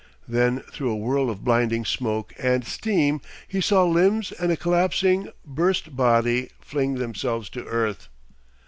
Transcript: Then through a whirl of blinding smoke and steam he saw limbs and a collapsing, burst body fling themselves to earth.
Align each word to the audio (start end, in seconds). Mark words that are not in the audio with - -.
Then 0.27 0.61
through 0.71 0.89
a 0.89 0.95
whirl 0.97 1.29
of 1.29 1.43
blinding 1.43 1.85
smoke 1.85 2.33
and 2.39 2.65
steam 2.65 3.21
he 3.47 3.61
saw 3.61 3.83
limbs 3.85 4.31
and 4.31 4.51
a 4.51 4.57
collapsing, 4.57 5.29
burst 5.45 5.95
body 5.95 6.49
fling 6.59 6.95
themselves 6.95 7.49
to 7.51 7.63
earth. 7.65 8.07